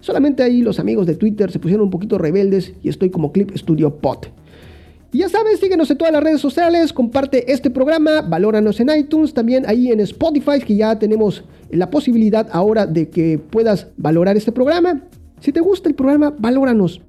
Solamente 0.00 0.42
ahí 0.42 0.62
los 0.62 0.78
amigos 0.78 1.06
de 1.06 1.16
Twitter 1.16 1.50
se 1.50 1.58
pusieron 1.58 1.84
un 1.84 1.90
poquito 1.90 2.16
rebeldes 2.16 2.72
y 2.82 2.88
estoy 2.88 3.10
como 3.10 3.32
Clip 3.32 3.54
Studio 3.56 3.96
Pod. 3.96 4.28
Y 5.16 5.20
ya 5.20 5.30
sabes, 5.30 5.60
síguenos 5.60 5.90
en 5.90 5.96
todas 5.96 6.12
las 6.12 6.22
redes 6.22 6.42
sociales, 6.42 6.92
comparte 6.92 7.50
este 7.50 7.70
programa, 7.70 8.20
valóranos 8.20 8.78
en 8.80 8.90
iTunes, 8.90 9.32
también 9.32 9.64
ahí 9.66 9.90
en 9.90 10.00
Spotify, 10.00 10.60
que 10.60 10.76
ya 10.76 10.98
tenemos 10.98 11.42
la 11.70 11.88
posibilidad 11.88 12.46
ahora 12.52 12.84
de 12.84 13.08
que 13.08 13.38
puedas 13.38 13.86
valorar 13.96 14.36
este 14.36 14.52
programa. 14.52 15.00
Si 15.40 15.52
te 15.52 15.60
gusta 15.60 15.88
el 15.88 15.94
programa, 15.94 16.34
valóranos. 16.38 17.00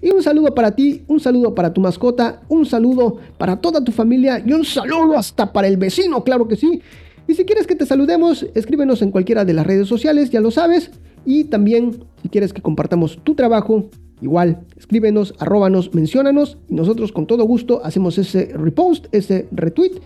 Y 0.00 0.08
un 0.10 0.22
saludo 0.22 0.54
para 0.54 0.74
ti, 0.74 1.02
un 1.06 1.20
saludo 1.20 1.54
para 1.54 1.70
tu 1.70 1.82
mascota, 1.82 2.40
un 2.48 2.64
saludo 2.64 3.18
para 3.36 3.60
toda 3.60 3.84
tu 3.84 3.92
familia 3.92 4.42
y 4.42 4.54
un 4.54 4.64
saludo 4.64 5.18
hasta 5.18 5.52
para 5.52 5.68
el 5.68 5.76
vecino, 5.76 6.24
claro 6.24 6.48
que 6.48 6.56
sí. 6.56 6.80
Y 7.28 7.34
si 7.34 7.44
quieres 7.44 7.66
que 7.66 7.76
te 7.76 7.84
saludemos, 7.84 8.46
escríbenos 8.54 9.02
en 9.02 9.10
cualquiera 9.10 9.44
de 9.44 9.52
las 9.52 9.66
redes 9.66 9.86
sociales, 9.86 10.30
ya 10.30 10.40
lo 10.40 10.50
sabes. 10.50 10.90
Y 11.26 11.44
también, 11.44 12.04
si 12.22 12.30
quieres 12.30 12.54
que 12.54 12.62
compartamos 12.62 13.18
tu 13.22 13.34
trabajo, 13.34 13.90
igual, 14.20 14.60
escríbenos, 14.76 15.34
arróbanos, 15.38 15.94
menciónanos 15.94 16.58
y 16.68 16.74
nosotros 16.74 17.12
con 17.12 17.26
todo 17.26 17.44
gusto 17.44 17.80
hacemos 17.84 18.18
ese 18.18 18.52
repost, 18.54 19.06
ese 19.12 19.48
retweet 19.52 20.00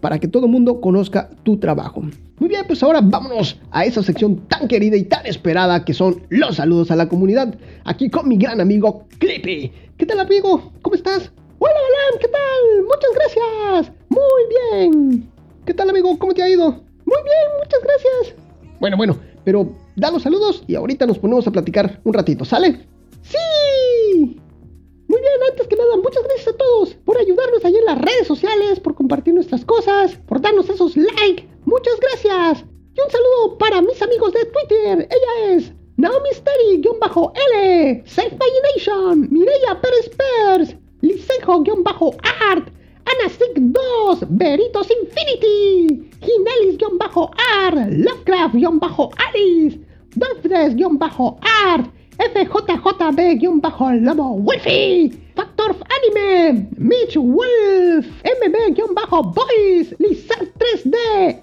para 0.00 0.18
que 0.18 0.28
todo 0.28 0.46
el 0.46 0.52
mundo 0.52 0.80
conozca 0.80 1.30
tu 1.42 1.58
trabajo. 1.58 2.02
Muy 2.38 2.48
bien, 2.48 2.64
pues 2.66 2.82
ahora 2.82 3.00
vámonos 3.02 3.58
a 3.70 3.84
esa 3.84 4.02
sección 4.02 4.46
tan 4.46 4.68
querida 4.68 4.96
y 4.96 5.04
tan 5.04 5.26
esperada 5.26 5.84
que 5.84 5.94
son 5.94 6.22
los 6.28 6.56
saludos 6.56 6.90
a 6.90 6.96
la 6.96 7.08
comunidad. 7.08 7.54
Aquí 7.84 8.10
con 8.10 8.28
mi 8.28 8.36
gran 8.36 8.60
amigo 8.60 9.06
Clippy. 9.18 9.72
¿Qué 9.96 10.06
tal 10.06 10.20
amigo? 10.20 10.70
¿Cómo 10.82 10.94
estás? 10.94 11.32
Hola, 11.58 11.72
hola, 11.74 12.20
¿qué 12.20 12.28
tal? 12.28 12.82
Muchas 12.82 13.10
gracias. 13.14 13.96
Muy 14.10 14.90
bien. 14.90 15.30
¿Qué 15.64 15.72
tal 15.72 15.88
amigo? 15.88 16.18
¿Cómo 16.18 16.34
te 16.34 16.42
ha 16.42 16.48
ido? 16.48 16.70
Muy 16.70 17.22
bien, 17.24 17.48
muchas 17.58 17.80
gracias. 17.82 18.36
Bueno, 18.78 18.96
bueno, 18.96 19.16
pero 19.44 19.72
da 19.96 20.10
los 20.10 20.22
saludos 20.22 20.62
y 20.66 20.74
ahorita 20.74 21.06
nos 21.06 21.18
ponemos 21.18 21.46
a 21.46 21.50
platicar 21.50 22.00
un 22.04 22.12
ratito, 22.12 22.44
¿sale? 22.44 22.86
¡Sí! 23.28 24.40
Muy 25.08 25.20
bien, 25.20 25.40
antes 25.50 25.66
que 25.66 25.76
nada, 25.76 25.96
muchas 25.96 26.22
gracias 26.22 26.48
a 26.48 26.56
todos 26.56 26.94
por 27.04 27.18
ayudarnos 27.18 27.64
ahí 27.64 27.76
en 27.76 27.84
las 27.84 28.00
redes 28.00 28.26
sociales, 28.26 28.80
por 28.80 28.94
compartir 28.94 29.34
nuestras 29.34 29.64
cosas, 29.64 30.16
por 30.28 30.40
darnos 30.40 30.68
esos 30.68 30.96
likes. 30.96 31.46
Muchas 31.64 31.98
gracias. 32.00 32.64
Y 32.94 33.00
un 33.00 33.10
saludo 33.10 33.58
para 33.58 33.82
mis 33.82 34.00
amigos 34.00 34.32
de 34.32 34.44
Twitter. 34.46 35.08
Ella 35.10 35.54
es 35.54 35.72
Naomi 35.96 36.30
Steri-L, 36.32 38.02
Safe 38.06 38.38
Nation, 38.74 39.28
Mireya 39.30 39.80
Pérez 39.80 40.08
Pers, 40.10 40.76
Lisejo-Art, 41.00 42.68
Anasic2, 43.06 44.26
Veritos 44.30 44.88
Infinity, 44.90 46.10
Ginelis-Art, 46.20 47.76
Lovecraft-Alice, 47.90 49.80
Dolphres-Art, 50.14 51.86
FJJB-Lobo 52.18 54.36
Wifi, 54.44 55.12
Factor 55.34 55.74
Anime, 55.96 56.68
Mitch 56.78 57.16
Wolf, 57.16 58.06
MB-Boys, 58.24 59.94
Lizard 59.98 60.48
3D, 60.58 60.96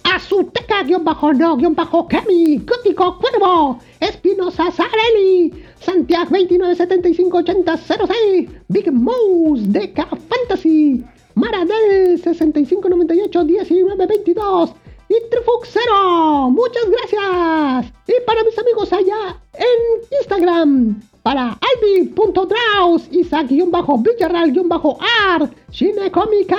Azuteca-No-Kami, 0.04 2.58
Gótico 2.66 3.20
Cuervo, 3.20 3.80
Espinosa 4.00 4.72
Sarelli, 4.72 5.52
Santiago 5.80 6.32
29758006, 6.32 8.50
Big 8.70 8.92
Mouse, 8.92 9.72
Deca 9.72 10.08
Fantasy, 10.08 11.04
Maradel 11.36 12.20
65981922 12.20 14.74
y 15.10 15.16
Trifuxero. 15.30 16.50
Muchas 16.50 16.90
gracias. 16.90 17.94
Y 18.08 18.14
para 18.26 18.44
mis 18.44 18.58
amigos 18.58 18.92
allá 18.92 19.43
en 19.54 20.02
Instagram, 20.20 21.02
para 21.24 21.58
albi.draus, 21.60 23.08
Isaac-Villarral-Art, 23.12 25.52
Cinecomic 25.72 26.54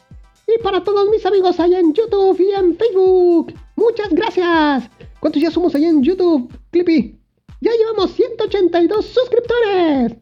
Para 0.64 0.84
todos 0.84 1.10
mis 1.10 1.26
amigos 1.26 1.60
allá 1.60 1.80
en 1.80 1.94
YouTube 1.94 2.40
y 2.40 2.52
en 2.52 2.76
Facebook, 2.76 3.54
muchas 3.76 4.10
gracias. 4.10 4.90
¿Cuántos 5.20 5.42
ya 5.42 5.52
somos 5.52 5.76
allá 5.76 5.90
en 5.90 6.02
YouTube, 6.02 6.52
Clippy? 6.72 7.20
Ya 7.62 7.72
llevamos 7.72 8.12
182 8.14 9.06
suscriptores. 9.06 10.16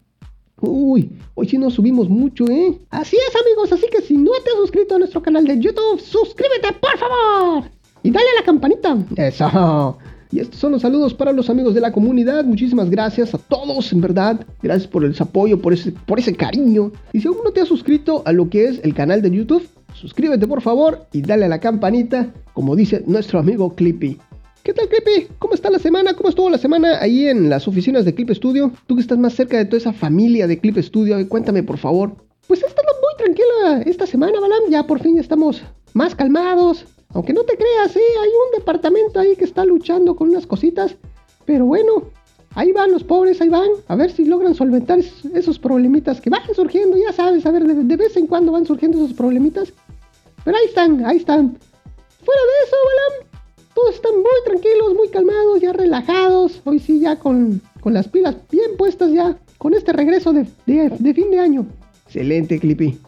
Uy, 0.62 1.12
hoy 1.36 1.48
sí 1.48 1.58
nos 1.58 1.74
subimos 1.74 2.10
mucho, 2.10 2.46
¿eh? 2.50 2.78
Así 2.90 3.18
es, 3.18 3.36
amigos, 3.42 3.72
así 3.72 3.86
que 3.92 4.02
si 4.02 4.18
no 4.18 4.32
te 4.44 4.52
has 4.52 4.58
suscrito 4.58 4.96
a 4.96 5.00
nuestro 5.00 5.22
canal 5.22 5.46
de 5.46 5.60
YouTube, 5.60 6.00
suscríbete, 6.00 6.74
por 6.74 6.98
favor. 6.98 7.64
Y 8.02 8.12
dale 8.12 8.26
a 8.36 8.40
la 8.40 8.46
campanita. 8.46 8.98
Eso. 9.16 9.98
Y 10.32 10.40
estos 10.40 10.60
son 10.60 10.72
los 10.72 10.82
saludos 10.82 11.14
para 11.14 11.32
los 11.32 11.50
amigos 11.50 11.76
de 11.76 11.82
la 11.82 11.92
comunidad. 11.92 12.44
Muchísimas 12.44 12.90
gracias 12.90 13.36
a 13.36 13.38
todos, 13.38 13.94
en 13.94 14.02
verdad. 14.02 14.46
Gracias 14.62 14.88
por 14.88 15.06
el 15.06 15.16
apoyo, 15.20 15.62
por 15.62 15.74
ese, 15.74 15.92
por 15.92 16.18
ese 16.18 16.36
cariño. 16.36 16.92
Y 17.12 17.22
si 17.22 17.28
aún 17.28 17.38
no 17.44 17.52
te 17.52 17.62
has 17.62 17.68
suscrito 17.68 18.24
a 18.26 18.32
lo 18.32 18.50
que 18.50 18.66
es 18.66 18.80
el 18.84 18.94
canal 18.96 19.22
de 19.22 19.30
YouTube, 19.30 19.64
suscríbete 20.04 20.48
por 20.48 20.62
favor 20.62 21.08
y 21.14 21.22
dale 21.22 21.46
a 21.46 21.48
la 21.48 21.62
campanita, 21.62 22.34
como 22.54 22.76
dice 22.76 23.04
nuestro 23.08 23.40
amigo 23.40 23.74
Clippy. 23.74 24.20
¿Qué 24.62 24.74
tal, 24.74 24.90
Clippy? 24.90 25.30
¿Cómo 25.40 25.54
está 25.54 25.70
la 25.70 25.80
semana? 25.80 26.14
¿Cómo 26.14 26.28
estuvo 26.28 26.50
la 26.50 26.58
semana 26.58 27.00
ahí 27.00 27.30
en 27.30 27.50
las 27.50 27.70
oficinas 27.70 28.04
de 28.04 28.14
Clip 28.14 28.30
Studio? 28.32 28.74
Tú 28.86 28.96
que 28.96 29.02
estás 29.02 29.18
más 29.18 29.34
cerca 29.34 29.58
de 29.58 29.64
toda 29.64 29.78
esa 29.78 29.94
familia 29.94 30.46
de 30.46 30.60
Clip 30.60 30.78
Studio, 30.78 31.18
cuéntame 31.30 31.64
por 31.64 31.78
favor. 31.78 32.18
Pues 32.48 32.62
he 32.62 32.66
estado 32.66 32.90
muy 33.02 33.24
tranquila 33.24 33.82
esta 33.90 34.06
semana, 34.06 34.42
Balam. 34.42 34.70
Ya 34.70 34.86
por 34.86 35.00
fin 35.00 35.18
estamos 35.18 35.64
más 35.94 36.16
calmados. 36.16 36.86
Aunque 37.14 37.32
no 37.32 37.44
te 37.44 37.56
creas, 37.56 37.96
¿eh? 37.96 38.02
hay 38.22 38.30
un 38.30 38.60
departamento 38.60 39.22
ahí 39.22 39.38
que 39.38 39.46
está 39.46 39.64
luchando 39.64 40.18
con 40.18 40.30
unas 40.30 40.46
cositas. 40.46 40.98
Pero 41.46 41.66
bueno, 41.66 42.10
ahí 42.56 42.72
van 42.72 42.92
los 42.92 43.04
pobres, 43.04 43.40
ahí 43.42 43.50
van. 43.50 43.70
A 43.88 43.96
ver 43.96 44.12
si 44.12 44.26
logran 44.26 44.56
solventar 44.56 45.00
esos 45.34 45.60
problemitas 45.60 46.20
que 46.20 46.30
van 46.30 46.42
surgiendo. 46.54 46.98
Ya 46.98 47.14
sabes, 47.14 47.46
a 47.46 47.52
ver, 47.52 47.66
de, 47.66 47.96
vez 47.96 48.18
en 48.18 48.28
cuando 48.28 48.52
van 48.52 48.66
surgiendo 48.66 48.98
esos 48.98 49.14
problemitas. 49.14 49.74
Pero 50.44 50.58
ahí 50.58 50.66
están, 50.66 51.06
ahí 51.06 51.18
están. 51.18 51.58
Fuera 52.24 52.42
de 52.42 52.66
eso, 52.66 52.76
Balam, 52.86 53.30
todos 53.74 53.96
están 53.96 54.16
muy 54.16 54.44
tranquilos, 54.46 54.94
muy 54.96 55.10
calmados, 55.10 55.62
ya 55.62 55.74
relajados. 55.74 56.62
Hoy 56.66 56.80
sí, 56.80 57.00
ya 57.00 57.18
con, 57.18 57.62
las 57.86 58.08
pilas 58.08 58.36
bien 58.52 58.78
puestas 58.78 59.12
ya. 59.12 59.38
Con 59.58 59.74
este 59.74 59.94
regreso 59.94 60.34
de, 60.34 60.46
de 60.66 61.14
fin 61.14 61.32
de 61.32 61.40
año. 61.40 61.66
Excelente, 62.06 62.60
Clippy. 62.60 63.00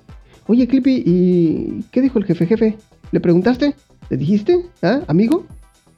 Oye, 0.48 0.68
Clippy, 0.68 1.04
¿y 1.06 1.84
qué 1.92 2.02
dijo 2.02 2.20
el 2.20 2.26
jefe 2.26 2.46
jefe? 2.46 2.78
¿Le 3.12 3.20
preguntaste? 3.20 3.76
¿Le 4.10 4.18
dijiste? 4.18 4.66
¿Ah, 4.82 5.02
amigo? 5.08 5.46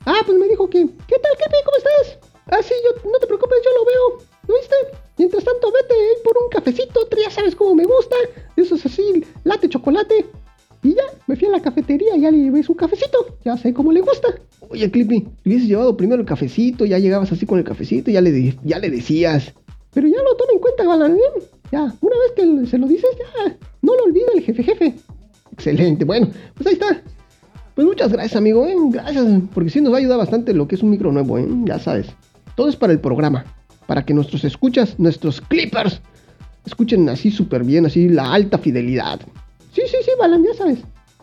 Ah, 0.06 0.22
pues 0.25 0.38
me 0.38 0.48
dijo 0.48 0.70
que... 0.70 0.86
¿Qué 0.86 1.15
tal, 1.20 1.32
Clippy? 1.38 1.58
¿Cómo 1.65 1.77
estás? 1.77 2.29
Ah, 2.48 2.63
sí, 2.63 2.74
yo, 2.84 3.10
no 3.12 3.20
te 3.20 3.27
preocupes, 3.27 3.60
yo 3.63 3.72
lo 3.77 3.86
veo. 3.86 4.27
¿Lo 4.48 4.56
viste? 4.56 4.75
Mientras 5.17 5.44
tanto, 5.44 5.72
vete 5.72 5.96
por 6.24 6.38
un 6.38 6.50
cafecito, 6.50 7.08
ya 7.22 7.29
sabes 7.29 7.56
cómo 7.56 7.75
me 7.75 7.84
gusta. 7.84 8.15
Eso 8.56 8.75
es 8.75 8.86
así, 8.86 9.25
late 9.44 9.67
chocolate. 9.67 10.25
Y 10.88 10.94
ya, 10.96 11.03
me 11.27 11.36
fui 11.36 11.50
a 11.50 11.51
la 11.51 11.60
cafetería 11.62 12.15
y 12.15 12.22
ya 12.22 12.32
le 12.32 12.38
llevé 12.38 12.63
su 12.63 12.74
cafecito. 12.74 13.17
Ya 13.44 13.58
sé 13.58 13.74
cómo 13.74 13.91
le 13.91 14.00
gusta. 14.00 14.29
Oye, 14.70 14.89
Clippy, 14.89 15.27
le 15.44 15.51
hubieses 15.51 15.67
llevado 15.67 15.98
primero 15.98 16.22
el 16.22 16.25
cafecito, 16.25 16.86
ya 16.86 16.98
llegabas 16.98 17.29
así 17.29 17.46
con 17.46 17.60
el 17.60 17.65
cafecito, 17.65 18.10
ya 18.10 18.22
le, 18.22 18.58
ya 18.63 18.79
le 18.79 18.89
decías. 18.89 19.53
Pero 19.94 20.08
ya 20.08 20.15
lo 20.24 20.38
toma 20.38 20.53
en 20.53 20.60
cuenta, 20.60 20.86
Galanén. 20.86 21.20
Ya, 21.74 21.94
una 22.00 22.15
vez 22.15 22.32
que 22.38 22.67
se 22.67 22.77
lo 22.77 22.88
dices, 22.88 23.10
ya, 23.20 23.58
no 23.82 23.96
lo 23.98 24.03
olvida 24.06 24.27
el 24.34 24.44
jefe 24.44 24.63
jefe. 24.63 24.96
Excelente, 25.51 26.06
bueno, 26.06 26.29
pues 26.56 26.67
ahí 26.67 26.74
está. 26.74 27.01
Pues 27.75 27.86
muchas 27.86 28.13
gracias, 28.13 28.38
amigo, 28.38 28.65
¿eh? 28.65 28.75
gracias, 28.89 29.25
porque 29.53 29.70
sí 29.70 29.82
nos 29.82 29.91
va 29.91 29.98
a 29.98 30.00
ayudar 30.00 30.20
bastante 30.20 30.53
lo 30.53 30.70
que 30.70 30.75
es 30.75 30.84
un 30.84 30.89
micro 30.89 31.12
nuevo, 31.12 31.38
¿eh? 31.38 31.46
ya 31.65 31.79
sabes. 31.79 32.08
Todo 32.56 32.70
es 32.70 32.77
para 32.77 32.94
el 32.94 33.01
programa, 33.01 33.44
para 33.88 34.06
que 34.06 34.13
nuestros 34.13 34.46
escuchas, 34.46 34.98
nuestros 34.98 35.41
clippers, 35.41 36.00
escuchen 36.65 37.10
así 37.10 37.29
súper 37.29 37.65
bien, 37.65 37.86
así 37.86 38.08
la 38.08 38.34
alta 38.34 38.58
fidelidad. 38.58 39.20
Sí, 39.77 39.84
sí, 39.86 39.98
sí, 40.03 40.12
Balan, 40.19 40.43
ya 40.43 40.55
sabes. 40.55 40.79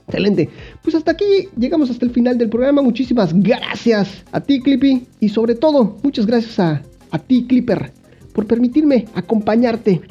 Excelente. 0.07 0.49
Pues 0.81 0.95
hasta 0.95 1.11
aquí 1.11 1.49
llegamos 1.59 1.91
hasta 1.91 2.05
el 2.05 2.13
final 2.13 2.39
del 2.39 2.49
programa. 2.49 2.83
Muchísimas 2.83 3.33
gracias 3.35 4.23
a 4.31 4.41
ti, 4.41 4.61
Clippy. 4.61 5.09
Y 5.19 5.29
sobre 5.29 5.57
todo, 5.57 5.97
muchas 6.05 6.25
gracias 6.25 6.61
a, 6.61 6.83
a 7.11 7.19
ti, 7.19 7.47
Clipper, 7.49 7.93
por 8.33 8.47
permitirme 8.47 9.07
acompañarte 9.15 10.03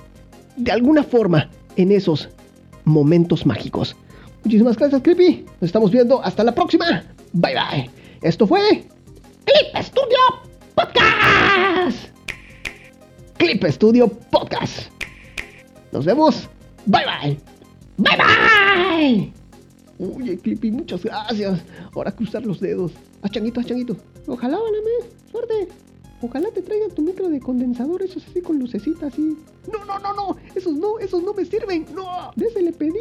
de 0.58 0.72
alguna 0.74 1.04
forma 1.04 1.50
en 1.78 1.94
esos 1.94 2.28
momentos 2.84 3.46
mágicos. 3.46 3.96
Muchísimas 4.44 4.76
gracias, 4.76 5.02
Clippy. 5.02 5.46
Nos 5.62 5.70
estamos 5.70 5.90
viendo. 5.90 6.22
Hasta 6.22 6.44
la 6.44 6.54
próxima. 6.54 7.06
Bye 7.32 7.54
bye. 7.54 7.90
Esto 8.24 8.46
fue 8.46 8.84
Clip 9.46 9.84
Studio 9.84 10.18
Podcast. 10.76 12.10
Clip 13.38 13.64
Studio 13.70 14.10
Podcast. 14.10 14.90
Nos 15.94 16.04
vemos. 16.04 16.50
Bye 16.86 17.06
bye. 17.06 17.53
Bye 17.98 18.18
bye. 18.18 19.34
Oye, 20.00 20.38
Clippy, 20.38 20.72
muchas 20.72 21.04
gracias. 21.04 21.62
Ahora 21.94 22.12
cruzar 22.12 22.46
los 22.46 22.60
dedos. 22.60 22.92
Haz 23.22 23.32
changuito, 23.32 23.60
haz 23.60 23.68
changuito. 23.68 23.96
Ojalá, 24.28 24.58
válame. 24.58 25.12
Suerte. 25.32 25.68
Ojalá 26.22 26.50
te 26.52 26.62
traigan 26.62 26.90
tu 26.92 27.02
micro 27.02 27.30
de 27.30 27.40
condensador, 27.40 28.02
esos 28.02 28.26
así 28.26 28.42
con 28.42 28.58
lucecitas 28.58 29.14
así. 29.14 29.38
No, 29.72 29.86
no, 29.86 30.00
no, 30.00 30.14
no. 30.14 30.38
Esos 30.56 30.74
no, 30.74 30.98
esos 31.00 31.22
no 31.22 31.34
me 31.34 31.46
sirven. 31.46 31.86
No. 31.94 32.32
De 32.36 32.48
ese 32.48 32.62
le 32.62 32.72
pedí. 32.72 32.94